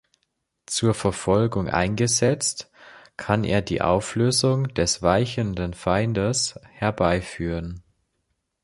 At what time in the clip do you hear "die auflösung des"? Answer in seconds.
3.61-5.03